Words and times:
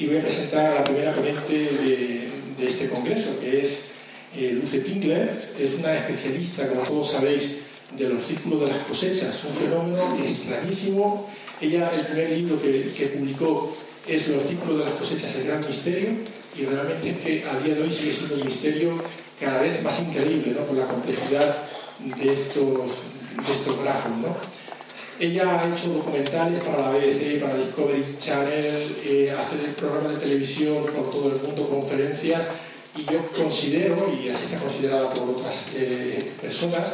Y 0.00 0.06
voy 0.06 0.16
a 0.16 0.22
presentar 0.22 0.64
a 0.64 0.74
la 0.76 0.84
primera 0.84 1.14
ponente 1.14 1.52
de, 1.52 2.66
este 2.66 2.88
congreso, 2.88 3.38
que 3.38 3.60
es 3.60 3.80
eh, 4.34 4.52
Luce 4.58 4.78
Pingler. 4.80 5.52
Es 5.58 5.74
una 5.74 5.94
especialista, 5.98 6.66
como 6.68 6.80
todos 6.80 7.12
sabéis, 7.12 7.58
de 7.98 8.08
los 8.08 8.24
círculos 8.24 8.62
de 8.62 8.66
las 8.68 8.78
cosechas, 8.78 9.44
un 9.44 9.54
fenómeno 9.54 10.16
extrañísimo. 10.24 11.28
Ella, 11.60 11.92
el 11.94 12.06
primer 12.06 12.30
libro 12.30 12.62
que, 12.62 12.90
que 12.96 13.08
publicó 13.08 13.76
es 14.08 14.26
Los 14.28 14.44
círculos 14.44 14.78
de 14.78 14.84
las 14.86 14.94
cosechas, 14.94 15.34
el 15.36 15.46
gran 15.46 15.68
misterio, 15.68 16.08
y 16.56 16.64
realmente 16.64 17.10
es 17.10 17.18
que 17.18 17.44
a 17.44 17.58
día 17.58 17.74
de 17.74 17.82
hoy 17.82 17.90
sigue 17.90 18.14
siendo 18.14 18.36
un 18.36 18.46
misterio 18.46 19.02
cada 19.38 19.60
vez 19.60 19.82
más 19.82 20.00
increíble, 20.00 20.54
¿no? 20.56 20.64
por 20.64 20.78
la 20.78 20.86
complejidad 20.86 21.68
de 21.98 22.32
estos, 22.32 22.90
de 23.46 23.52
estos 23.52 23.78
grafos. 23.82 24.12
Ella 25.20 25.60
ha 25.60 25.68
hecho 25.68 25.88
documentales 25.88 26.64
para 26.64 26.78
la 26.80 26.90
BBC, 26.92 27.38
para 27.42 27.54
Discovery 27.58 28.16
Channel, 28.18 28.96
eh, 29.04 29.30
hace 29.30 29.56
programas 29.76 30.14
de 30.14 30.18
televisión 30.20 30.82
por 30.96 31.10
todo 31.10 31.32
el 31.32 31.42
mundo, 31.42 31.68
conferencias, 31.68 32.42
y 32.96 33.04
yo 33.04 33.26
considero, 33.36 34.10
y 34.10 34.30
así 34.30 34.44
está 34.44 34.56
considerada 34.56 35.12
por 35.12 35.28
otras 35.28 35.66
eh, 35.74 36.32
personas, 36.40 36.88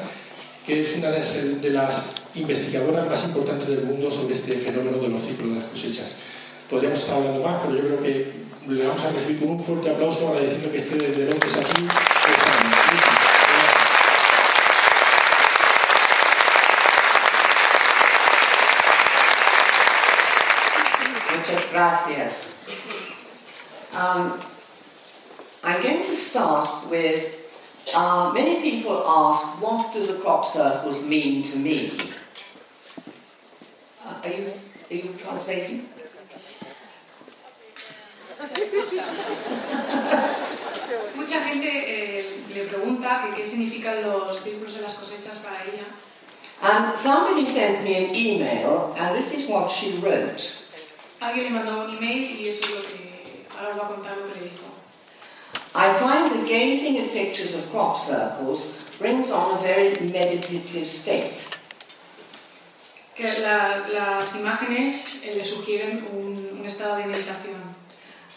que 0.67 0.81
es 0.81 0.97
una 0.97 1.11
de 1.11 1.70
las 1.70 2.15
investigadoras 2.34 3.09
más 3.09 3.25
importantes 3.27 3.69
del 3.69 3.84
mundo 3.84 4.11
sobre 4.11 4.34
este 4.34 4.56
fenómeno 4.56 4.98
de 4.98 5.09
los 5.09 5.22
ciclos 5.22 5.48
de 5.50 5.61
las 5.61 5.70
cosechas. 5.70 6.11
Podríamos 6.69 6.98
estar 6.98 7.19
hablando 7.19 7.45
más, 7.45 7.62
pero 7.65 7.77
yo 7.81 7.87
creo 7.87 8.03
que 8.03 8.33
le 8.67 8.87
vamos 8.89 9.05
a 9.05 9.11
recibir 9.12 9.39
con 9.39 9.50
un 9.50 9.62
fuerte 9.62 9.89
aplauso 9.89 10.31
agradeciendo 10.31 10.72
que 10.72 10.78
esté 10.78 10.97
desde 10.97 11.31
Londres 11.31 11.53
aquí. 11.59 12.16
Gracias. 21.77 22.32
Um, 23.92 24.41
I'm 25.62 25.82
going 25.82 26.02
to 26.05 26.16
start 26.16 26.88
with 26.88 27.34
uh, 27.94 28.32
many 28.32 28.62
people 28.62 29.05
ask, 29.06 29.60
what 29.60 29.92
do 29.92 30.06
the 30.06 30.14
crop 30.20 30.54
circles 30.54 31.04
mean 31.04 31.42
to 31.50 31.56
me? 31.56 32.00
Uh, 34.02 34.14
are, 34.24 34.30
you, 34.30 34.52
are 34.91 34.94
you 34.94 35.14
translating? 35.22 35.86
Mucha 41.16 41.41
gente 41.44 41.69
eh, 41.69 42.42
le 42.54 42.64
pregunta 42.64 43.22
que 43.22 43.34
qué 43.36 43.44
significan 43.44 44.02
los 44.02 44.41
círculos 44.41 44.74
de 44.74 44.80
las 44.82 44.94
cosechas 44.94 45.36
para 45.42 45.64
ella. 45.64 45.84
And 46.62 46.98
somebody 47.00 47.44
sent 47.52 47.84
me 47.84 47.97
an 47.97 48.14
email, 48.14 48.94
and 48.97 49.14
this 49.14 49.30
is 49.32 49.47
what 49.47 49.70
she 49.70 49.98
wrote. 49.98 50.66
Alguien 51.20 51.45
le 51.45 51.50
mandó 51.50 51.84
un 51.84 51.97
email 51.97 52.41
y 52.41 52.48
eso 52.48 52.61
es 52.64 52.70
lo 52.70 52.81
que 52.83 53.47
ahora 53.56 53.70
os 53.70 53.77
voy 53.77 53.84
a 53.84 53.89
contar 53.89 54.17
lo 54.19 54.33
que 54.33 54.41
le 54.41 54.47
dijo. 54.50 54.64
I 55.75 55.92
find 55.98 56.31
that 56.33 56.47
gazing 56.48 56.98
at 56.98 57.12
pictures 57.12 57.55
of 57.55 57.70
crop 57.70 57.98
circles 58.06 58.67
brings 58.98 59.31
on 59.31 59.56
a 59.59 59.62
very 59.62 59.91
meditative 60.00 60.87
state. 60.88 61.38
Que 63.15 63.38
la- 63.41 63.88
las 63.88 64.34
imágenes 64.34 65.03
eh, 65.25 65.34
le 65.37 65.44
sugieren 65.44 66.06
un, 66.12 66.59
un 66.60 66.66
estado 66.66 66.97
de 66.97 67.04
meditación. 67.06 67.75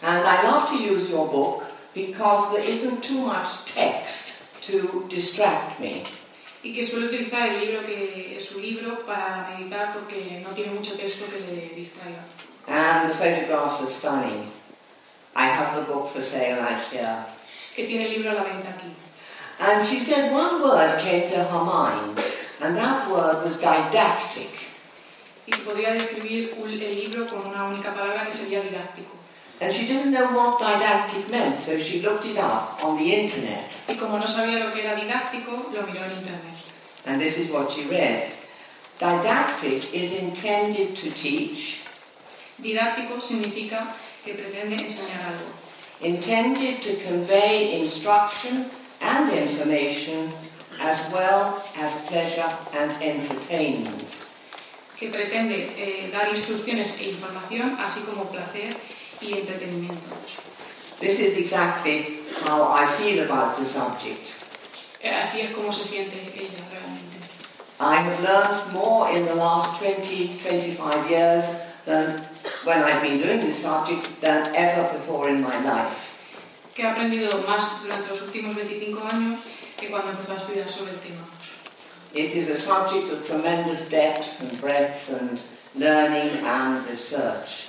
And 0.01 0.25
I 0.25 0.43
love 0.43 0.69
to 0.69 0.75
use 0.77 1.09
your 1.09 1.27
book 1.27 1.63
because 1.93 2.53
there 2.53 2.63
isn't 2.63 3.01
too 3.03 3.19
much 3.25 3.65
text 3.65 4.31
to 4.61 5.05
distract 5.09 5.79
me. 5.81 6.03
Y 6.63 6.73
que 6.73 6.85
suele 6.85 7.07
utilizar 7.07 7.47
el 7.49 7.59
libro 7.65 7.85
que 7.85 8.35
es 8.37 8.45
su 8.45 8.59
libro 8.59 9.05
para 9.05 9.49
meditar 9.57 9.93
porque 9.93 10.41
no 10.43 10.49
tiene 10.53 10.71
mucho 10.73 10.93
texto 10.93 11.25
que 11.25 11.39
le 11.39 11.73
distraiga. 11.75 12.23
And 12.69 13.09
the 13.09 13.15
photographs 13.15 13.81
are 13.81 13.87
stunning. 13.89 14.51
I 15.35 15.47
have 15.47 15.75
the 15.75 15.91
book 15.91 16.13
for 16.13 16.21
sale 16.21 16.59
right 16.61 16.79
here. 16.91 17.25
Que 17.75 17.87
tiene 17.87 18.05
el 18.05 18.11
libro 18.11 18.31
a 18.31 18.35
la 18.35 18.43
venta 18.43 18.69
aquí. 18.69 18.91
And 19.59 19.87
she 19.87 19.99
said 20.05 20.31
one 20.31 20.61
word 20.61 20.99
came 21.01 21.29
to 21.31 21.43
her 21.43 21.63
mind, 21.65 22.23
and 22.61 22.77
that 22.77 23.09
word 23.09 23.43
was 23.45 23.57
didactic. 23.57 24.49
Y 25.47 25.53
podría 25.65 25.93
describir 25.93 26.53
un- 26.61 26.69
el 26.69 26.95
libro 26.95 27.25
con 27.27 27.45
una 27.47 27.65
única 27.65 27.91
palabra 27.93 28.25
que 28.25 28.33
sería 28.33 28.61
didáctico. 28.61 29.17
And 29.61 29.73
she 29.73 29.85
didn't 29.87 30.11
know 30.11 30.27
what 30.31 30.59
didactic 30.59 31.27
meant, 31.29 31.61
so 31.63 31.77
she 31.83 32.01
looked 32.01 32.23
it 32.25 32.37
up 32.37 32.79
on 32.83 32.97
the 32.97 33.11
internet. 33.13 33.65
Y 33.89 33.95
como 33.95 34.17
no 34.19 34.25
sabía 34.27 34.59
lo 34.63 34.71
que 34.71 34.81
era 34.83 34.95
didáctico, 34.95 35.73
lo 35.73 35.81
miró 35.87 36.05
en 36.05 36.11
internet. 36.19 36.55
And 37.05 37.19
this 37.19 37.35
is 37.35 37.49
what 37.49 37.71
she 37.73 37.83
read. 37.85 38.29
Didactic 38.99 39.93
is 39.93 40.11
intended 40.13 40.95
to 40.97 41.09
teach, 41.11 41.81
Didáctico 42.61 43.19
significa 43.21 43.95
que 44.23 44.33
pretende 44.33 44.75
enseñar 44.75 45.21
algo. 45.25 45.59
intended 46.01 46.81
to 46.81 46.95
convey 47.03 47.81
instruction 47.81 48.71
and 49.01 49.31
information, 49.33 50.31
as 50.79 50.97
well 51.11 51.61
as 51.77 51.91
pleasure 52.07 52.49
and 52.73 52.91
entertainment. 53.03 54.03
Que 54.97 55.09
pretende 55.09 55.71
eh, 55.77 56.09
dar 56.11 56.29
instrucciones 56.29 56.93
e 56.99 57.09
información, 57.11 57.77
así 57.79 58.01
como 58.01 58.25
placer 58.25 58.75
y 59.21 59.33
entretenimiento. 59.39 60.07
This 60.99 61.19
is 61.19 61.37
exactly 61.37 62.19
how 62.43 62.63
I 62.73 62.85
feel 62.97 63.23
about 63.23 63.57
the 63.57 63.65
subject. 63.65 64.31
Eh, 65.01 65.09
Así 65.09 65.39
es 65.41 65.51
como 65.55 65.71
se 65.71 65.85
siente 65.85 66.17
ella 66.35 66.59
realmente. 66.71 67.17
I 67.79 67.95
have 67.95 68.19
learned 68.21 68.73
more 68.73 69.09
in 69.09 69.25
the 69.25 69.35
last 69.35 69.79
20, 69.79 70.39
25 70.43 71.09
years 71.09 71.45
than 71.85 72.21
when 72.69 72.83
I've 72.83 73.01
been 73.01 73.17
doing 73.17 73.39
this 73.39 73.57
subject 73.63 74.21
than 74.21 74.55
ever 74.55 74.83
before 74.95 75.27
in 75.27 75.41
my 75.41 75.57
life. 75.65 75.97
Que 76.75 76.83
ha 76.85 76.93
aprendido 76.93 77.43
más 77.47 77.81
durante 77.81 78.07
los 78.09 78.21
últimos 78.21 78.55
25 78.55 79.01
años 79.11 79.39
que 79.75 79.89
cuando 79.89 80.11
empezó 80.11 80.33
a 80.33 80.37
estudiar 80.37 80.69
sobre 80.69 80.91
el 80.91 80.99
tema. 80.99 81.25
It 82.13 82.31
is 82.31 82.47
a 82.47 82.59
subject 82.61 83.11
of 83.11 83.25
tremendous 83.25 83.89
depth 83.89 84.39
and 84.39 84.61
breadth 84.61 85.09
and 85.09 85.41
learning 85.73 86.45
and 86.45 86.85
research. 86.87 87.65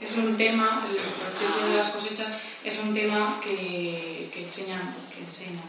Es 0.00 0.16
un 0.16 0.36
tema, 0.36 0.86
el 0.88 0.98
círculo 1.00 1.66
de 1.70 1.76
las 1.76 1.88
cosechas, 1.88 2.30
es 2.64 2.78
un 2.78 2.94
tema 2.94 3.40
que, 3.42 4.30
que, 4.32 4.44
enseña, 4.44 4.94
que 5.10 5.24
enseña 5.24 5.64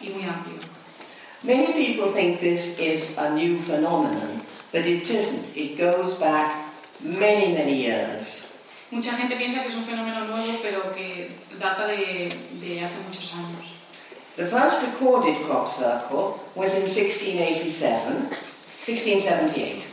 y 0.00 0.10
muy 0.10 0.24
amplio. 0.24 0.58
Many 1.42 1.72
people 1.72 2.12
think 2.12 2.40
this 2.40 2.78
is 2.78 3.16
a 3.16 3.34
new 3.34 3.62
phenomenon, 3.62 4.42
but 4.72 4.86
it 4.86 5.08
isn't. 5.08 5.56
It 5.56 5.78
goes 5.78 6.12
back 6.18 6.63
many, 7.00 7.52
many 7.52 7.74
years. 7.82 8.46
Mucha 8.90 9.12
gente 9.16 9.36
piensa 9.36 9.62
que 9.62 9.68
es 9.68 9.74
un 9.74 9.84
fenómeno 9.84 10.24
nuevo, 10.26 10.58
pero 10.62 10.94
que 10.94 11.30
data 11.58 11.86
de, 11.86 12.28
de 12.60 12.80
hace 12.84 12.98
muchos 13.06 13.32
años. 13.34 13.70
The 14.36 14.46
first 14.46 14.80
recorded 14.82 15.44
crop 15.46 15.76
circle 15.76 16.40
was 16.54 16.72
in 16.74 16.82
1687, 16.88 18.28
1678. 18.84 19.84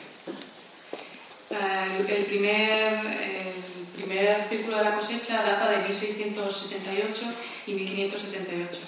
Eh, 1.52 2.06
El 2.08 2.26
primer, 2.26 3.06
el 3.06 3.54
primer 3.96 4.48
círculo 4.50 4.78
de 4.78 4.84
la 4.84 4.96
cosecha 4.96 5.44
data 5.44 5.70
de 5.70 5.78
1678 5.84 7.22
y 7.68 7.74
1578. 7.74 8.80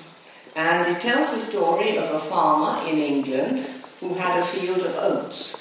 And 0.56 0.96
it 0.96 1.02
tells 1.02 1.30
the 1.32 1.46
story 1.52 1.98
of 1.98 2.12
a 2.14 2.20
farmer 2.30 2.88
in 2.88 3.00
England 3.00 3.66
who 4.00 4.14
had 4.16 4.40
a 4.40 4.48
field 4.48 4.82
of 4.86 4.96
oats. 4.96 5.56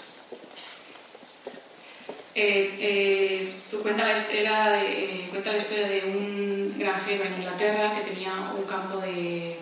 Eh, 2.35 2.75
eh, 2.81 3.53
tú 3.71 3.81
cuenta 3.83 4.05
la, 4.05 4.17
era 4.31 4.71
de- 4.79 5.05
eh, 5.05 5.29
cuenta 5.31 5.53
la 5.53 5.59
historia 5.59 5.87
de 5.89 6.03
un 6.07 6.75
granjero 6.79 7.25
en 7.25 7.35
Inglaterra 7.35 7.95
que 7.95 8.11
tenía 8.11 8.33
un 8.57 8.65
campo 8.65 8.99
de, 9.01 9.57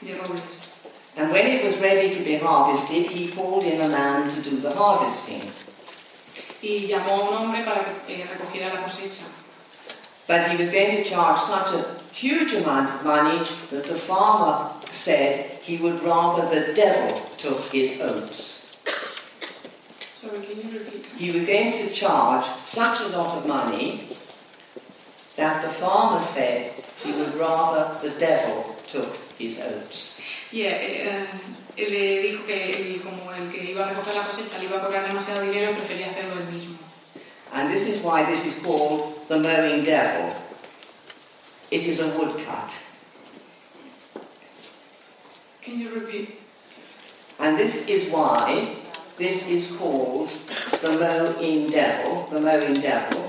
de 0.00 0.14
robles. 0.16 0.70
And 1.16 1.30
when 1.32 1.46
it 1.46 1.64
was 1.64 1.76
ready 1.80 2.10
to 2.14 2.22
be 2.24 2.36
harvested, 2.36 3.06
he 3.06 3.28
called 3.28 3.64
in 3.64 3.80
a 3.80 3.88
man 3.88 4.30
to 4.34 4.40
do 4.48 4.60
the 4.60 4.70
harvesting. 4.74 5.50
Y 6.62 6.86
llamó 6.88 7.20
a 7.20 7.30
un 7.30 7.36
hombre 7.36 7.62
para 7.64 7.82
que 8.06 8.22
eh, 8.22 8.26
recogiera 8.26 8.72
la 8.74 8.82
cosecha. 8.82 9.24
But 10.26 10.48
he 10.48 10.56
was 10.56 10.70
going 10.70 11.02
to 11.02 11.04
charge 11.04 11.40
such 11.42 11.74
a 11.74 11.84
huge 12.12 12.54
amount 12.54 12.88
of 12.90 13.04
money 13.04 13.44
that 13.70 13.84
the 13.84 13.98
farmer 13.98 14.70
said 14.92 15.58
he 15.62 15.76
would 15.78 16.02
rather 16.02 16.48
the 16.48 16.72
devil 16.74 17.20
took 17.38 17.70
his 17.72 18.00
oats. 18.00 18.53
Sorry, 20.24 20.46
can 20.46 20.56
you 20.56 20.78
repeat? 20.78 21.06
He 21.16 21.30
was 21.30 21.44
going 21.44 21.72
to 21.72 21.92
charge 21.92 22.46
such 22.68 23.00
a 23.00 23.08
lot 23.08 23.38
of 23.38 23.46
money 23.46 24.08
that 25.36 25.62
the 25.62 25.68
farmer 25.74 26.24
said 26.28 26.72
he 27.02 27.12
would 27.12 27.34
rather 27.34 27.98
the 28.02 28.14
devil 28.18 28.74
took 28.88 29.16
his 29.36 29.58
oats. 29.58 30.16
Y 30.50 30.60
eh, 30.62 31.26
eh, 31.76 31.88
le 31.88 32.22
dijo 32.22 32.46
que 32.46 32.70
él, 32.70 33.02
como 33.02 33.32
el 33.32 33.50
que 33.50 33.72
iba 33.72 33.84
a 33.84 33.92
recoger 33.92 34.14
la 34.14 34.24
cosecha 34.24 34.58
le 34.58 34.66
iba 34.66 34.78
a 34.78 34.80
cobrar 34.80 35.06
demasiado 35.06 35.42
dinero, 35.42 35.74
prefería 35.74 36.06
hacerlo 36.06 36.40
él 36.40 36.52
mismo. 36.52 36.78
And 37.52 37.70
this 37.70 37.86
is 37.86 38.02
why 38.02 38.24
this 38.24 38.44
is 38.44 38.62
called 38.62 39.28
the 39.28 39.38
mowing 39.38 39.84
devil. 39.84 40.34
It 41.70 41.84
is 41.84 41.98
a 42.00 42.08
woodcut. 42.08 42.70
Can 45.60 45.80
you 45.80 45.90
repeat? 45.90 46.40
And 47.38 47.58
this 47.58 47.86
is 47.88 48.10
why 48.10 48.83
this 49.16 49.46
is 49.46 49.70
called 49.76 50.30
the 50.82 50.90
mowing 50.90 51.70
devil, 51.70 52.26
the 52.30 52.40
mowing 52.40 52.74
devil. 52.74 53.28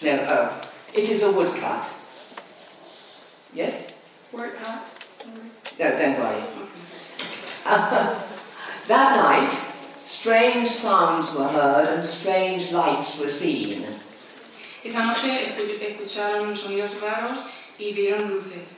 No, 0.00 0.26
oh, 0.28 0.68
it 0.94 1.08
is 1.08 1.22
a 1.22 1.30
woodcut. 1.32 1.88
Yes? 3.52 3.90
Word 4.30 4.54
out? 4.64 4.86
No, 5.78 5.90
don't 5.90 6.18
worry. 6.20 6.44
that 7.64 9.16
night, 9.16 9.58
strange 10.06 10.70
sounds 10.70 11.34
were 11.36 11.48
heard 11.48 11.88
and 11.88 12.08
strange 12.08 12.70
lights 12.70 13.18
were 13.18 13.28
seen. 13.28 13.86
Esa 14.84 15.04
noche 15.04 15.56
escucharon 15.56 16.56
sonidos 16.56 16.94
raros 17.00 17.40
y 17.78 17.92
vieron 17.92 18.30
luces. 18.30 18.77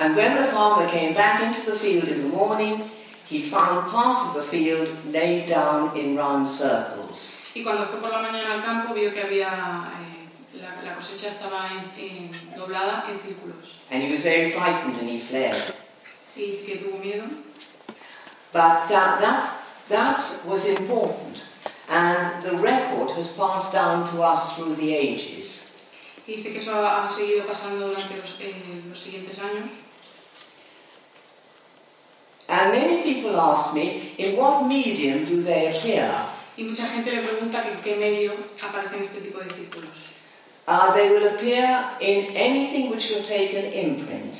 And 0.00 0.16
when 0.16 0.34
the 0.34 0.50
farmer 0.50 0.88
came 0.90 1.12
back 1.14 1.42
into 1.42 1.70
the 1.70 1.78
field 1.78 2.08
in 2.08 2.22
the 2.22 2.28
morning, 2.28 2.90
he 3.26 3.50
found 3.50 3.90
part 3.90 4.28
of 4.28 4.34
the 4.34 4.48
field 4.50 4.88
laid 5.12 5.46
down 5.46 5.94
in 5.96 6.16
round 6.16 6.48
circles. 6.48 7.18
Y 7.54 7.62
cuando 7.62 7.84
fue 7.86 8.00
por 8.00 8.08
la 8.10 8.22
mañana 8.22 8.54
al 8.54 8.62
campo 8.64 8.94
vio 8.94 9.12
que 9.12 9.20
había 9.22 9.92
eh, 9.92 10.58
la, 10.58 10.82
la 10.82 10.94
cosecha 10.96 11.28
estaba 11.28 11.68
en- 11.70 11.92
en- 12.00 12.54
doblada 12.56 13.04
en 13.10 13.18
círculos. 13.20 13.74
And 13.90 14.02
he 14.02 14.10
was 14.12 14.20
very 14.22 14.52
frightened 14.52 14.96
and 14.98 15.08
he 15.10 15.18
fled. 15.20 15.74
Y 16.34 16.62
que 16.64 16.76
tuvo 16.78 16.98
miedo. 16.98 17.24
But 18.52 18.88
that, 18.88 19.20
that, 19.20 19.60
that 19.90 20.44
was 20.46 20.64
important. 20.64 21.42
And 21.88 22.42
the 22.42 22.56
record 22.56 23.10
has 23.16 23.28
passed 23.36 23.72
down 23.72 24.10
to 24.14 24.22
us 24.22 24.54
through 24.56 24.76
the 24.76 24.94
ages. 24.94 25.58
Y 26.26 26.36
dice 26.36 26.52
que 26.52 26.58
eso 26.58 26.72
ha, 26.72 27.04
ha 27.04 27.08
seguido 27.08 27.44
pasando 27.46 27.88
durante 27.88 28.16
los, 28.16 28.40
eh, 28.40 28.54
los 28.88 28.98
siguientes 28.98 29.38
años. 29.40 29.70
And 32.50 32.72
many 32.72 33.02
people 33.04 33.38
ask 33.40 33.72
me, 33.72 34.12
in 34.18 34.36
what 34.36 34.66
medium 34.66 35.24
do 35.24 35.40
they 35.40 35.78
appear? 35.78 36.10
Y 36.58 36.64
mucha 36.64 36.84
gente 36.88 37.12
le 37.12 37.22
pregunta 37.22 37.62
que 37.62 37.70
en 37.70 37.80
qué 37.80 37.96
medio 37.96 38.32
aparecen 38.60 39.02
este 39.02 39.20
tipo 39.20 39.38
de 39.38 39.48
círculos. 39.54 40.10
Uh, 40.66 40.92
they 40.92 41.10
will 41.10 41.28
appear 41.28 41.90
in 42.00 42.24
anything 42.36 42.90
which 42.90 43.08
will 43.08 43.22
take 43.22 43.54
an 43.54 43.72
imprint. 43.72 44.34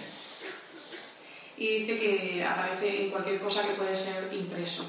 Y 1.57 1.87
dice 1.87 2.01
que 2.01 2.45
aparece 2.45 3.05
en 3.05 3.11
cualquier 3.11 3.39
cosa 3.41 3.63
que 3.63 3.75
puede 3.75 3.95
ser 3.95 4.29
impreso. 4.33 4.85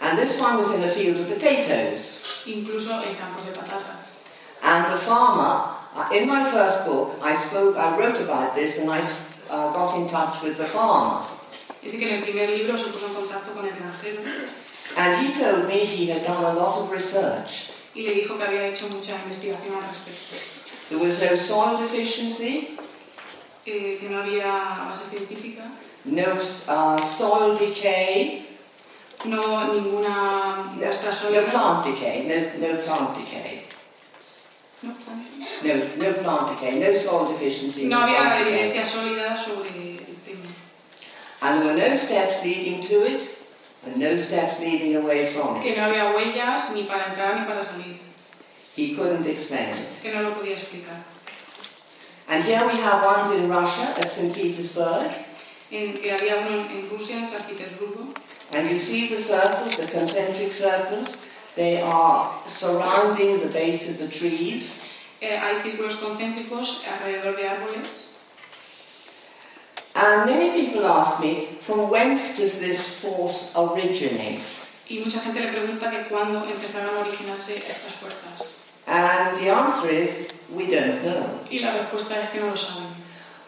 And 0.00 0.16
this 0.16 0.38
one 0.38 0.58
was 0.58 0.70
in 0.70 0.84
a 0.84 0.92
field 0.92 1.18
of 1.18 1.28
potatoes. 1.28 2.20
Incluso 2.46 3.02
en 3.02 3.16
campos 3.16 3.44
de 3.44 3.52
patatas. 3.52 4.22
And 4.62 4.92
the 4.94 5.00
farmer, 5.04 5.74
uh, 5.96 6.08
in 6.12 6.28
my 6.28 6.48
first 6.48 6.86
book, 6.86 7.18
I 7.20 7.34
spoke, 7.48 7.76
I 7.76 7.98
wrote 7.98 8.20
about 8.20 8.54
this, 8.54 8.78
and 8.78 8.88
I 8.88 9.00
uh, 9.50 9.72
got 9.72 9.98
in 9.98 10.08
touch 10.08 10.40
with 10.44 10.58
the 10.58 10.66
farmer. 10.66 11.26
Dice 11.82 11.96
que 11.98 12.08
en 12.08 12.14
el 12.16 12.22
primer 12.22 12.50
libro 12.50 12.76
se 12.76 12.86
puso 12.90 13.06
en 13.06 13.14
contacto 13.14 13.52
con 13.52 13.66
el 13.66 13.72
granjero 13.74 14.20
And 14.96 15.24
he 15.26 15.32
told 15.40 15.66
me 15.68 15.84
he 15.84 16.10
had 16.10 16.24
done 16.24 16.44
a 16.44 16.52
lot 16.52 16.78
of 16.82 16.90
research. 16.90 17.70
y 17.94 18.02
le 18.02 18.14
dijo 18.14 18.36
que 18.38 18.44
había 18.44 18.66
hecho 18.68 18.88
mucha 18.88 19.16
investigación 19.16 19.74
al 19.76 19.82
respecto. 20.04 20.36
There 20.88 20.98
was 21.00 21.18
no 21.20 21.36
soil 21.36 21.78
deficiency, 21.78 22.76
Eh, 23.66 23.98
que 24.00 24.08
no 24.08 24.20
había 24.20 24.46
base 24.88 25.08
científica, 25.10 25.70
no 26.04 26.32
uh, 26.32 26.98
soil 27.18 27.56
decay, 27.58 28.46
no 29.26 29.72
ninguna 29.74 30.72
muestra 30.74 31.10
no 31.30 31.50
plant 31.50 31.84
decay, 31.84 32.24
no, 32.24 32.68
no 32.68 32.80
plant 32.82 33.16
decay, 33.18 33.66
No, 34.82 34.94
no, 35.62 35.74
no 35.74 36.14
plant 36.22 36.48
decay, 36.60 36.78
no 36.80 36.98
soil 37.00 37.28
deficiency. 37.38 37.84
no 37.84 37.98
había 38.02 38.40
evidencia 38.40 38.84
sólida 38.84 39.36
sobre. 39.36 40.00
And 41.42 41.62
there 41.62 41.72
were 41.72 41.78
no 41.78 41.96
steps 41.96 42.44
leading 42.44 42.82
to 42.82 43.04
it, 43.04 43.28
and 43.86 43.96
no 43.96 44.20
steps 44.22 44.60
leading 44.60 44.96
away 44.96 45.32
from 45.32 45.62
Que 45.62 45.70
it. 45.72 45.76
no 45.78 45.84
había 45.84 46.12
huellas 46.14 46.72
ni 46.74 46.84
para 46.84 47.04
entrar 47.14 47.40
ni 47.40 47.46
para 47.46 47.62
salir. 47.64 47.96
He 48.76 48.94
couldn't 48.94 49.26
explain 49.26 49.70
it. 49.70 49.88
Que 50.02 50.12
no 50.12 50.22
lo 50.22 50.34
podía 50.34 50.56
explicar. 50.58 51.02
And 52.28 52.44
here 52.44 52.64
we 52.66 52.74
have 52.76 53.02
ones 53.04 53.40
in 53.40 53.48
Russia 53.48 53.92
at 53.96 54.12
St. 54.12 54.32
Petersburg, 54.34 55.14
En, 55.72 55.94
que 55.94 56.10
había 56.12 56.36
uno 56.36 56.68
en 56.68 56.88
Rusia, 56.90 57.16
en 57.16 57.26
San 57.28 57.42
Petersburgo, 57.42 58.14
and 58.52 58.68
you 58.70 58.78
see 58.78 59.08
the 59.08 59.22
circles, 59.22 59.76
the 59.76 59.86
concentric 59.86 60.52
circles. 60.52 61.08
They 61.56 61.80
are 61.80 62.40
surrounding 62.48 63.40
the 63.40 63.46
base 63.48 63.88
of 63.88 63.98
the 63.98 64.08
trees, 64.08 64.80
eh, 65.20 65.36
hay 65.36 65.60
círculos 65.62 65.96
concéntricos 65.96 66.84
alrededor 66.86 67.36
de 67.36 67.48
árboles. 67.48 67.88
And 70.00 70.26
many 70.26 70.60
people 70.60 70.86
ask 70.86 71.20
me, 71.20 71.58
from 71.66 71.90
whence 71.90 72.36
does 72.36 72.58
this 72.58 72.80
force 73.00 73.50
originate? 73.54 74.40
Y 74.88 74.98
mucha 74.98 75.20
gente 75.20 75.40
le 75.40 75.52
pregunta 75.52 75.90
que 75.90 76.08
cuándo 76.08 76.44
empezaron 76.44 76.96
a 76.96 77.00
originarse 77.00 77.56
estas 77.56 77.94
fuerzas. 78.00 78.48
And 78.86 79.38
the 79.38 79.50
answer 79.50 79.88
is, 79.88 80.28
we 80.50 80.66
don't 80.66 81.02
know. 81.02 81.38
Y 81.50 81.60
la 81.60 81.72
respuesta 81.72 82.16
es 82.16 82.30
que 82.30 82.40
no 82.40 82.50
lo 82.50 82.56
saben. 82.56 82.94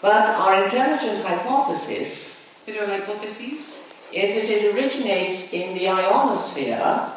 But 0.00 0.37
our 0.38 0.64
intelligent 0.64 1.25
hypothesis 1.25 2.32
Pero 2.64 2.87
la 2.87 2.98
hipótesis 2.98 3.58
is 4.12 4.34
that 4.34 4.48
it 4.48 4.78
originates 4.78 5.52
in 5.52 5.75
the 5.75 5.88
ionosphere, 5.88 7.12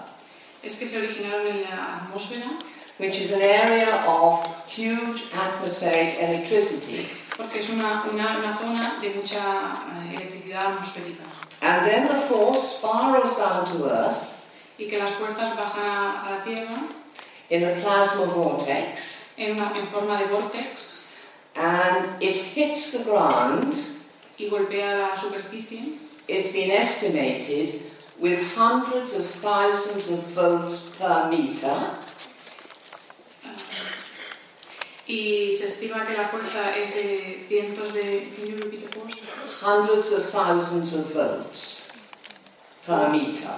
es 0.63 0.75
que 0.75 0.89
se 0.89 0.97
originaron 0.97 1.47
en 1.47 1.61
la 1.61 1.99
atmósfera, 1.99 2.59
which 2.97 3.15
is 3.15 3.31
an 3.31 3.43
area 3.43 4.03
of 4.07 4.43
huge 4.67 5.23
atmospheric 5.33 6.17
electricity. 6.17 7.07
Porque 7.37 7.59
es 7.59 7.69
una, 7.69 8.03
una, 8.11 8.37
una 8.37 8.57
zona 8.57 8.97
de 9.01 9.09
mucha 9.11 9.75
eh, 10.07 10.15
electricidad 10.15 10.73
atmosférica. 10.73 11.23
And 11.61 11.85
then 11.85 12.07
the 12.07 12.27
force 12.27 12.77
spirals 12.77 13.35
down 13.37 13.65
to 13.65 13.85
Earth 13.89 14.31
Y 14.77 14.89
que 14.89 14.97
las 14.97 15.11
fuerzas 15.11 15.55
bajan 15.55 15.85
a, 15.85 16.27
a 16.27 16.31
la 16.31 16.43
Tierra 16.43 16.83
in 17.49 17.63
a 17.63 17.81
plasma 17.81 18.25
vortex, 18.25 19.01
en, 19.37 19.57
una, 19.57 19.71
en 19.77 19.87
forma 19.87 20.19
de 20.19 20.25
vortex 20.25 21.05
and 21.55 22.21
it 22.21 22.35
hits 22.35 22.91
the 22.91 23.03
ground. 23.03 23.75
y 24.37 24.49
golpea 24.49 24.97
la 24.97 25.17
superficie. 25.17 25.99
It's 26.27 26.51
been 26.51 26.71
estimated 26.71 27.83
with 28.19 28.39
hundreds 28.53 29.13
of 29.13 29.29
thousands 29.29 30.07
of 30.09 30.19
volts 30.33 30.81
per 30.97 31.29
meter, 31.29 31.97
Y 35.07 35.55
se 35.57 35.67
estima 35.67 36.05
que 36.07 36.17
la 36.17 36.29
fuerza 36.29 36.75
es 36.75 36.95
de 36.95 37.45
cientos 37.47 37.93
de... 37.93 38.27
Hundreds 39.61 40.11
of 40.11 40.31
thousands 40.31 40.93
of 40.93 41.13
volts 41.13 41.87
per 42.85 43.09
meter. 43.09 43.49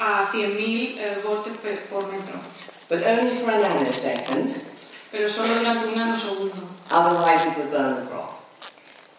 A 0.00 0.30
100.000 0.30 0.98
eh, 0.98 1.20
voltios 1.24 1.56
por 1.90 2.06
metro. 2.10 2.38
But 2.88 3.02
only 3.02 3.38
for 3.40 3.50
a 3.50 3.58
nanosecond, 3.58 4.54
Pero 5.10 5.28
solo 5.28 5.54
durante 5.54 5.88
un 5.88 5.94
nanosegundo. 5.96 6.62
otherwise 6.90 7.46
it 7.46 7.56
would 7.58 7.70
burn 7.70 7.96
the 7.96 8.10
crop. 8.10 8.40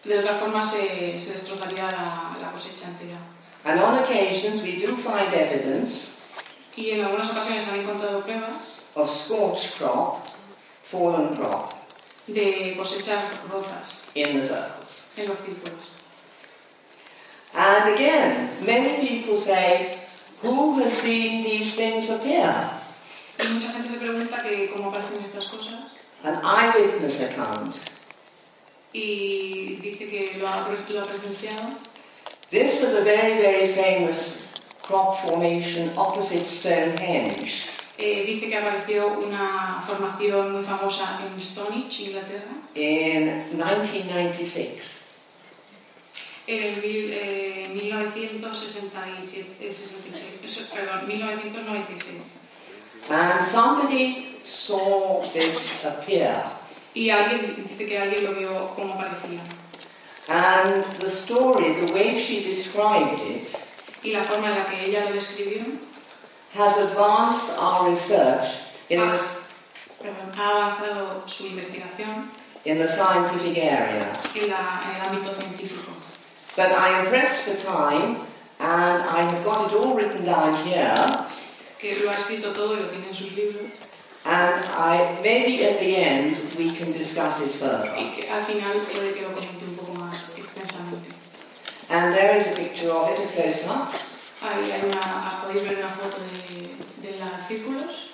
De 0.04 0.18
otra 0.18 0.38
forma 0.38 0.62
se, 0.62 1.18
se 1.18 1.32
destrozaría 1.32 1.90
la, 1.90 2.36
la 2.40 2.50
cosecha 2.52 2.86
entera. 2.88 3.18
And 3.64 3.78
on 3.80 3.98
occasions 4.02 4.62
we 4.62 4.76
do 4.78 4.96
find 4.96 5.32
evidence 5.34 6.16
Y 6.76 6.90
en 6.92 7.04
algunas 7.04 7.28
ocasiones 7.30 7.68
han 7.68 7.80
encontrado 7.80 8.22
pruebas 8.22 8.79
of 8.96 9.10
scorched 9.10 9.76
crop, 9.76 10.26
fallen 10.90 11.36
crop, 11.36 11.74
de 12.26 12.74
cosechas 12.76 13.30
rotas 13.48 14.00
in 14.14 14.40
the 14.40 14.48
circles. 14.48 14.90
en 15.16 15.28
los 15.28 15.38
círculos. 15.38 15.90
And 17.54 17.94
again, 17.94 18.64
many 18.64 19.06
people 19.08 19.40
say, 19.40 19.98
who 20.40 20.78
has 20.82 20.92
seen 20.94 21.42
these 21.44 21.74
things 21.74 22.08
appear? 22.08 22.70
Y 23.38 23.46
mucha 23.48 23.72
gente 23.72 23.88
se 23.90 23.96
pregunta 23.98 24.42
que 24.42 24.68
cómo 24.70 24.90
aparecen 24.92 25.24
estas 25.24 25.46
cosas 25.48 25.90
An 26.22 26.40
eyewitness 26.44 27.20
account. 27.22 27.76
y 28.92 29.76
dice 29.80 30.08
que 30.10 30.36
lo 30.38 30.46
ha, 30.46 30.68
lo 30.68 31.00
ha 31.00 31.06
presenciado. 31.06 31.76
This 32.50 32.82
was 32.82 32.94
a 32.94 33.02
very, 33.02 33.40
very 33.40 33.72
famous 33.74 34.42
crop 34.82 35.20
formation 35.24 35.96
opposite 35.96 36.46
Stonehenge. 36.46 37.59
Eh, 38.02 38.24
dice 38.24 38.48
que 38.48 38.56
apareció 38.56 39.08
una 39.08 39.82
formación 39.86 40.52
muy 40.52 40.64
famosa 40.64 41.20
en 41.22 41.38
Stonehenge, 41.42 42.04
Inglaterra, 42.04 42.52
in 42.74 43.44
1996. 43.52 45.00
en 46.46 46.62
el 46.62 46.80
eh, 46.82 47.68
1966. 47.74 49.46
eh, 49.60 49.74
66. 49.74 50.24
Eso, 50.42 50.74
perdón, 50.74 51.06
1996. 51.06 52.22
And 53.10 53.50
somebody 53.52 54.40
saw 54.44 55.22
this 55.34 55.84
appear. 55.84 56.58
Y 56.94 57.10
alguien 57.10 57.66
dice 57.68 57.86
que 57.86 57.98
alguien 57.98 58.24
lo 58.24 58.32
vio 58.34 58.74
como 58.74 58.96
parecía. 58.96 59.42
And 60.28 60.84
the 61.00 61.10
story, 61.12 61.74
the 61.84 61.92
way 61.92 62.22
she 62.24 62.40
described 62.40 63.20
it, 63.20 63.48
Y 64.02 64.12
la 64.12 64.24
forma 64.24 64.48
en 64.48 64.58
la 64.58 64.66
que 64.66 64.86
ella 64.86 65.04
lo 65.04 65.12
describió 65.12 65.89
has 66.54 66.76
advanced 66.78 67.50
our 67.58 67.88
research 67.90 68.48
in, 68.88 69.00
Ah. 69.00 69.12
the, 69.12 70.04
perdón, 70.04 70.32
ha 70.36 70.50
avanzado 70.50 71.28
su 71.28 71.46
investigación 71.46 72.30
in 72.64 72.78
the 72.78 72.88
scientific 72.96 73.56
area. 73.58 74.12
en, 74.34 74.48
la- 74.50 74.82
en 74.84 74.96
el 74.96 75.02
ámbito 75.08 75.34
científico. 75.40 75.92
But 76.56 76.72
I 76.72 76.88
am 77.00 77.06
pressed 77.06 77.42
for 77.44 77.54
time, 77.64 78.26
and 78.58 79.02
I 79.04 79.22
have 79.22 79.44
got 79.44 79.70
it 79.70 79.76
all 79.78 79.94
written 79.94 80.24
down 80.24 80.54
here. 80.66 81.06
Que 81.78 82.00
lo 82.02 82.10
ha 82.10 82.14
escrito 82.16 82.52
todo 82.52 82.74
y 82.74 82.80
lo 82.82 82.88
tiene 82.88 83.08
en 83.08 83.14
sus 83.14 83.32
libros. 83.34 83.70
And 84.26 84.62
I 84.76 85.18
maybe 85.22 85.64
at 85.64 85.80
the 85.80 85.96
end 85.96 86.36
we 86.58 86.70
can 86.70 86.92
discuss 86.92 87.40
it 87.40 87.54
Y 87.54 87.58
further. 87.58 87.90
que 88.14 88.28
al 88.28 88.44
final 88.44 88.80
puede 88.92 89.14
que 89.14 89.22
lo 89.22 89.30
comente 89.32 89.64
un 89.64 89.76
poco 89.76 89.92
más 89.94 90.16
extensamente. 90.36 91.14
And 91.88 92.14
there 92.14 92.36
is 92.36 92.46
a 92.48 92.50
picture 92.54 92.90
of 92.90 93.08
it, 93.08 93.18
a 93.18 93.32
close 93.32 93.64
up. 93.66 93.94
Ahí 94.42 94.70
hay 94.70 94.82
una, 94.84 95.42
podéis 95.42 95.68
ver 95.68 95.78
una 95.78 95.88
foto 95.88 96.16
de, 96.18 97.08
de 97.08 97.18
los 97.18 97.46
círculos. 97.46 98.08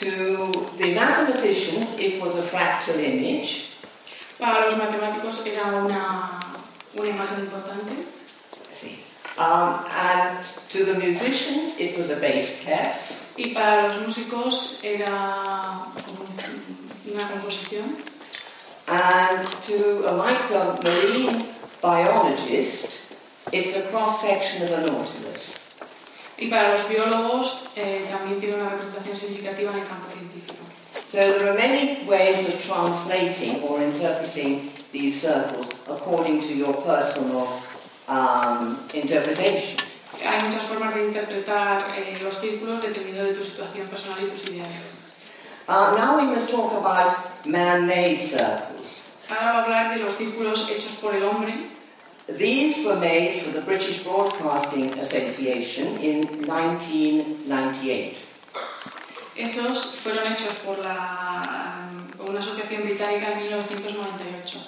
To 0.00 0.50
the 0.78 0.94
mathematicians, 0.94 1.86
it 1.98 2.20
was 2.20 2.34
a 2.34 2.42
fractal 2.48 2.98
image. 2.98 3.68
Para 4.38 4.70
los 4.70 4.78
matemáticos 4.78 5.44
era 5.46 5.66
una, 5.66 6.40
una 6.94 7.08
imagen 7.08 7.40
importante. 7.40 8.06
See. 8.80 9.04
Um, 9.38 9.84
and 9.90 10.44
to 10.70 10.84
the 10.84 10.94
musicians, 10.94 11.78
it 11.78 11.96
was 11.98 12.10
a 12.10 12.16
bass 12.16 12.48
clef. 12.62 12.96
Y 13.36 13.52
para 13.52 13.88
los 13.88 14.06
músicos 14.06 14.80
era 14.82 15.86
una 17.06 17.28
composición. 17.28 17.96
And 18.88 19.46
to 19.66 20.08
a 20.08 20.12
micromarine 20.12 21.46
biologist, 21.80 23.01
it's 23.52 23.76
a 23.76 23.82
cross 23.90 24.20
section 24.20 24.62
of 24.62 24.70
a 24.70 24.80
nautilus. 24.86 25.58
Y 26.38 26.48
para 26.48 26.72
los 26.72 26.88
biólogos 26.88 27.68
eh, 27.76 28.06
también 28.10 28.40
tiene 28.40 28.56
una 28.56 28.70
representación 28.70 29.16
significativa 29.16 29.72
en 29.72 29.78
el 29.80 29.86
campo 29.86 30.10
científico. 30.10 30.64
So 31.12 31.18
there 31.18 31.50
are 31.50 31.54
many 31.54 32.04
ways 32.06 32.48
of 32.48 32.64
translating 32.64 33.62
or 33.62 33.82
interpreting 33.82 34.72
these 34.92 35.20
circles 35.20 35.68
according 35.86 36.40
to 36.40 36.54
your 36.54 36.74
personal 36.82 37.60
um, 38.08 38.78
interpretation. 38.94 39.76
Hay 40.24 40.42
muchas 40.48 40.62
formas 40.64 40.94
de 40.94 41.08
interpretar 41.08 41.84
eh, 41.96 42.18
los 42.22 42.38
círculos 42.40 42.82
dependiendo 42.82 43.24
de 43.24 43.34
tu 43.34 43.44
situación 43.44 43.88
personal 43.88 44.22
y 44.22 44.30
tus 44.30 44.50
ideales. 44.50 45.02
Uh, 45.68 45.94
now 45.96 46.16
we 46.16 46.24
must 46.24 46.50
talk 46.50 46.72
about 46.72 47.46
man-made 47.46 48.22
circles. 48.22 49.02
Ahora 49.28 49.52
voy 49.52 49.60
a 49.60 49.64
hablar 49.64 49.94
de 49.94 50.04
los 50.04 50.14
círculos 50.14 50.68
hechos 50.70 50.92
por 51.00 51.14
el 51.14 51.24
hombre. 51.24 51.54
These 52.28 52.84
were 52.86 52.96
made 52.96 53.44
for 53.44 53.50
the 53.50 53.60
British 53.62 54.04
Broadcasting 54.04 54.96
Association 54.98 55.98
in 55.98 56.20
1998. 56.46 58.16
Esos 59.36 59.96
fueron 59.96 60.32
hechos 60.32 60.54
por, 60.64 60.78
la, 60.78 61.88
por 62.16 62.30
una 62.30 62.40
asociación 62.40 62.82
británica 62.84 63.32
en 63.32 63.38
1998. 63.42 64.58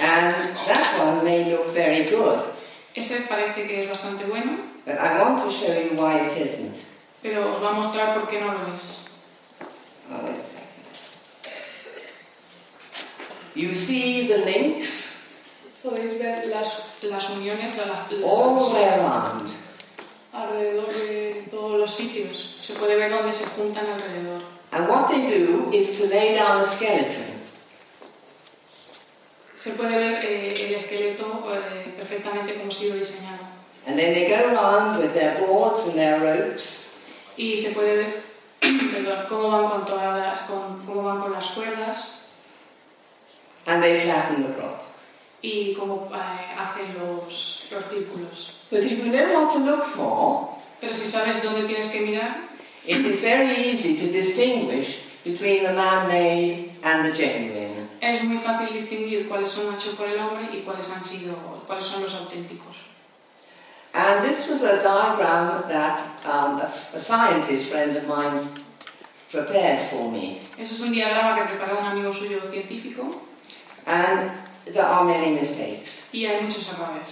And 0.00 0.56
that 0.56 0.98
one 0.98 1.22
may 1.24 1.50
look 1.50 1.68
very 1.74 2.04
good, 2.08 2.42
Ese 2.94 3.26
parece 3.28 3.66
que 3.66 3.82
es 3.82 3.88
bastante 3.88 4.24
bueno, 4.26 4.58
but 4.84 4.98
I 4.98 5.18
want 5.18 5.38
to 5.44 5.50
show 5.50 5.72
you 5.72 5.96
why 5.96 6.26
it 6.26 6.36
isn't. 6.38 6.76
pero 7.22 7.54
os 7.54 7.62
va 7.62 7.70
a 7.70 7.72
mostrar 7.72 8.14
por 8.14 8.28
qué 8.28 8.40
no 8.40 8.52
lo 8.52 8.74
es. 8.74 9.04
Wait 10.10 10.34
a 10.34 10.42
second. 10.42 10.76
You 13.54 13.74
see 13.74 14.26
the 14.26 14.38
links 14.38 15.01
Podéis 15.82 16.18
ver 16.18 16.46
las, 16.46 16.78
las 17.02 17.30
uniones 17.30 17.74
de 17.76 17.86
las, 17.86 17.98
all 18.24 18.64
the 18.66 18.72
way 18.72 18.84
las- 18.84 18.98
around. 18.98 19.50
alrededor 20.32 20.92
de 20.92 21.46
todos 21.50 21.80
los 21.80 21.94
sitios. 21.94 22.58
Se 22.62 22.74
puede 22.74 22.96
ver 22.96 23.10
dónde 23.10 23.32
se 23.32 23.44
juntan 23.46 23.86
alrededor. 23.86 24.42
And 24.70 24.88
what 24.88 25.08
they 25.10 25.20
do 25.38 25.70
is 25.72 25.98
to 25.98 26.06
lay 26.06 26.34
down 26.36 26.62
a 26.62 26.70
skeleton. 26.70 27.42
Se 29.56 29.70
puede 29.72 29.96
ver 29.96 30.24
eh, 30.24 30.52
el 30.52 30.74
esqueleto 30.74 31.44
eh, 31.54 31.94
perfectamente 31.96 32.54
como 32.54 32.70
ha 32.70 32.74
sido 32.74 32.96
diseñado. 32.96 33.42
And 33.86 33.98
then 33.98 34.14
they 34.14 34.28
go 34.28 34.36
around 34.36 34.98
with 35.02 35.12
their 35.12 35.38
boards 35.44 35.84
and 35.84 35.94
their 35.94 36.20
ropes, 36.20 36.88
Y 37.36 37.56
se 37.58 37.70
puede 37.72 37.96
ver 37.96 38.22
perdón, 38.60 39.26
cómo 39.28 39.50
van 39.50 39.68
con 39.70 39.84
todas 39.86 40.18
las, 40.20 40.40
con, 40.42 40.84
cómo 40.86 41.02
van 41.02 41.20
con 41.20 41.32
las 41.32 41.48
cuerdas 41.48 42.18
and 43.66 43.82
they 43.82 44.00
flatten 44.02 44.42
the 44.46 44.52
crop. 44.54 44.82
Y 45.42 45.74
cómo 45.74 46.08
eh, 46.14 46.54
hacen 46.56 46.96
los, 46.98 47.64
los 47.70 47.84
círculos. 47.90 48.50
But 48.70 48.84
if 48.84 48.92
you 48.92 49.10
know 49.10 49.44
what 49.44 49.52
to 49.52 49.58
look 49.58 49.86
for, 49.94 50.48
Pero 50.80 50.94
si 50.94 51.06
sabes 51.06 51.42
dónde 51.42 51.66
tienes 51.66 51.88
que 51.88 52.00
mirar, 52.00 52.48
it 52.86 53.04
is 53.04 53.20
very 53.20 53.54
easy 53.54 53.94
to 53.96 54.10
distinguish 54.10 54.98
between 55.22 55.64
the 55.64 55.72
man-made 55.72 56.72
and 56.82 57.04
the 57.04 57.12
genuine. 57.12 57.88
es 58.00 58.24
muy 58.24 58.38
fácil 58.38 58.72
distinguir 58.72 59.28
cuáles 59.28 59.50
son 59.50 59.72
hechos 59.72 59.94
por 59.94 60.08
el 60.08 60.18
hombre 60.18 60.48
y 60.52 60.62
cuáles 60.62 60.88
han 60.88 61.04
sido, 61.04 61.34
cuáles 61.66 61.86
son 61.86 62.02
los 62.02 62.14
auténticos. 62.14 62.76
And 63.94 64.24
this 64.28 64.48
was 64.48 64.62
a 64.62 64.82
diagram 64.82 65.68
that 65.68 66.00
um, 66.24 66.58
a, 66.58 66.74
a 66.94 67.00
scientist 67.00 67.68
friend 67.68 67.96
of 67.96 68.06
mine 68.06 68.48
prepared 69.30 69.88
for 69.90 70.10
me. 70.10 70.40
Eso 70.58 70.74
es 70.74 70.80
un 70.80 70.92
diagrama 70.92 71.36
que 71.36 71.54
preparó 71.54 71.78
un 71.78 71.86
amigo 71.86 72.12
suyo 72.12 72.40
científico 72.50 73.20
And 73.86 74.30
there 74.64 74.84
are 74.84 75.04
many 75.04 75.32
mistakes. 75.40 76.08
y 76.12 76.26
hay 76.26 76.42
muchos 76.42 76.68
errores. 76.72 77.08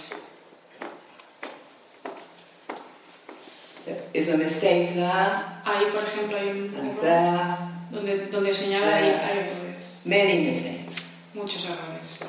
There 3.85 4.03
is 4.13 4.27
a 4.27 4.37
mistake 4.37 4.93
there 4.95 5.45
Ahí, 5.65 5.85
por 5.91 6.03
ejemplo, 6.03 6.37
hay 6.37 6.49
un 6.49 6.73
error 6.75 7.01
there, 7.01 7.57
donde, 7.91 8.27
donde 8.27 8.53
señala 8.53 8.95
ahí 8.97 9.09
hay 9.09 9.37
errores, 9.39 9.85
many 10.05 10.35
mistakes. 10.51 11.01
muchos 11.33 11.65
errores. 11.65 12.19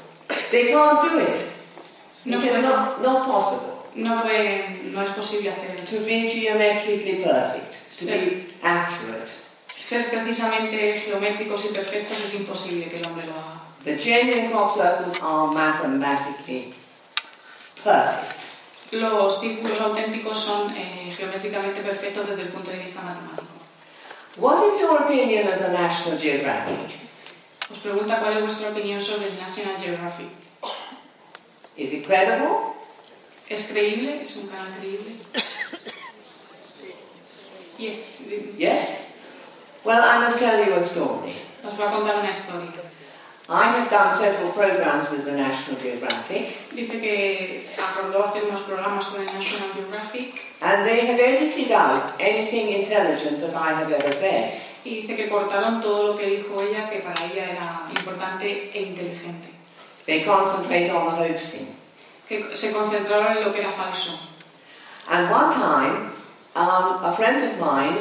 They 0.50 0.72
can't 0.72 1.02
do 1.02 1.18
it. 1.20 1.40
No 2.24 2.38
it 2.38 2.42
pueden. 2.44 2.62
not, 2.62 3.00
not 3.02 3.26
possible 3.26 3.72
No, 3.94 4.22
pueden- 4.22 4.92
no 4.92 5.02
es 5.02 5.10
posible 5.10 5.50
hacer 5.50 5.84
to 5.86 6.00
be 6.04 6.30
geometrically 6.30 7.22
perfect, 7.24 7.74
to 7.98 8.06
be 8.06 8.46
accurate. 8.62 9.28
Ser 9.78 10.08
precisamente 10.10 11.00
geométricos 11.00 11.64
y 11.64 11.68
perfectos 11.68 12.18
es 12.24 12.34
imposible 12.34 12.86
que 12.86 12.98
el 12.98 13.06
hombre 13.06 13.26
lo 13.26 13.32
haga. 13.32 13.60
The 13.84 13.96
genuine 13.96 14.50
crop 14.50 14.76
circles 14.76 15.16
are 15.20 15.52
mathematically 15.52 16.74
perfect. 17.82 18.38
Los 18.92 19.40
círculos 19.40 19.80
auténticos 19.80 20.38
son 20.38 20.74
eh, 20.76 21.14
geométricamente 21.16 21.80
perfectos 21.80 22.28
desde 22.28 22.42
el 22.42 22.48
punto 22.48 22.70
de 22.70 22.78
vista 22.78 23.00
matemático. 23.00 23.48
What 24.36 24.62
is 24.68 24.80
your 24.80 25.02
opinion 25.02 25.48
of 25.48 25.58
the 25.58 25.68
National 25.68 26.18
Geographic? 26.18 26.90
Os 27.70 27.78
pregunta 27.78 28.20
cuál 28.20 28.36
es 28.36 28.42
vuestra 28.42 28.68
opinión 28.68 29.00
sobre 29.00 29.28
el 29.28 29.36
National 29.38 29.76
Geographic. 29.78 30.28
Is 31.76 31.92
it 31.92 32.06
credible? 32.06 32.74
¿Es 33.48 33.64
creíble? 33.66 34.22
¿Es 34.22 34.36
un 34.36 34.46
canal 34.48 34.74
creíble? 34.78 35.16
Yes. 37.78 38.20
Yes? 38.56 38.88
Well, 39.84 40.02
I 40.02 40.18
must 40.18 40.38
tell 40.38 40.64
you 40.64 40.74
a 40.74 40.84
story. 40.86 41.36
Os 41.64 41.76
voy 41.76 41.86
a 41.86 41.90
contar 41.90 42.18
una 42.20 42.30
historia. 42.30 42.91
I 43.48 43.64
have 43.72 43.90
done 43.90 44.18
several 44.18 44.52
programs 44.52 45.10
with 45.10 45.24
the 45.24 45.32
National 45.32 45.80
Geographic, 45.80 46.70
Dice 46.74 47.00
que 47.00 47.66
acordó 47.76 48.26
hacer 48.26 48.44
unos 48.44 48.60
programas 48.62 49.04
con 49.06 49.20
el 49.20 49.26
National 49.26 49.68
Geographic 49.74 50.52
and 50.60 50.86
they 50.86 51.06
have 51.06 51.18
edited 51.18 51.72
out 51.72 52.14
anything 52.20 52.68
intelligent 52.72 53.40
that 53.40 53.54
I 53.54 53.72
have 53.72 53.90
ever 53.92 54.12
said. 54.14 54.60
y 54.84 55.02
dice 55.02 55.14
que 55.16 55.28
cortaron 55.28 55.80
todo 55.80 56.12
lo 56.12 56.16
que 56.16 56.26
dijo 56.26 56.60
ella 56.60 56.88
que 56.88 57.00
para 57.00 57.24
ella 57.24 57.52
era 57.52 57.88
importante 57.96 58.70
e 58.74 58.82
inteligente. 58.82 59.48
They 60.06 60.24
concentrate 60.24 60.90
on 60.90 61.14
the 61.14 61.32
hoaxing. 61.32 61.68
Que 62.28 62.56
se 62.56 62.72
concentraron 62.72 63.36
en 63.36 63.44
lo 63.44 63.52
que 63.52 63.60
era 63.60 63.72
falso. 63.72 64.18
And 65.08 65.30
one 65.30 65.52
time, 65.52 66.12
um, 66.56 67.04
a 67.04 67.14
friend 67.16 67.44
of 67.44 67.58
mine 67.58 68.00